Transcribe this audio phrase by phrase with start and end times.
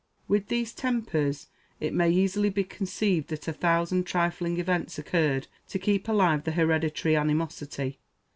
[0.27, 1.45] With these tempers,
[1.79, 6.53] it may easily be conceived that a thousand trifling events occurred to keep alive the
[6.53, 7.99] hereditary animosity.